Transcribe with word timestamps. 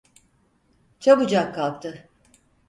Çabucak 0.99 1.55
kalktı. 1.55 2.09